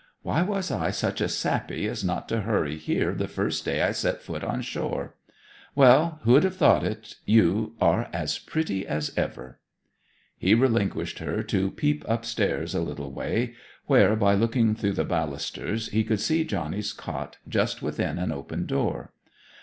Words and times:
Why 0.23 0.41
was 0.41 0.71
I 0.71 0.89
such 0.89 1.21
a 1.21 1.29
sappy 1.29 1.87
as 1.87 2.03
not 2.03 2.27
to 2.29 2.41
hurry 2.41 2.75
here 2.75 3.13
the 3.13 3.27
first 3.27 3.63
day 3.65 3.83
I 3.83 3.91
set 3.91 4.23
foot 4.23 4.43
on 4.43 4.63
shore! 4.63 5.13
Well, 5.75 6.19
who'd 6.23 6.43
have 6.43 6.55
thought 6.55 6.83
it 6.83 7.17
you 7.23 7.75
are 7.79 8.09
as 8.11 8.39
pretty 8.39 8.87
as 8.87 9.15
ever!' 9.15 9.59
He 10.35 10.55
relinquished 10.55 11.19
her 11.19 11.43
to 11.43 11.69
peep 11.69 12.03
upstairs 12.07 12.73
a 12.73 12.81
little 12.81 13.11
way, 13.11 13.53
where, 13.85 14.15
by 14.15 14.33
looking 14.33 14.73
through 14.73 14.93
the 14.93 15.05
ballusters, 15.05 15.89
he 15.91 16.03
could 16.03 16.19
see 16.19 16.45
Johnny's 16.45 16.93
cot 16.93 17.37
just 17.47 17.83
within 17.83 18.17
an 18.17 18.31
open 18.31 18.65
door. 18.65 19.13